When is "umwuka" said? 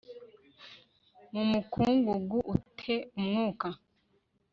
3.17-3.69